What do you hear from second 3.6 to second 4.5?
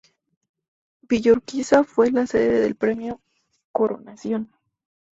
Coronación.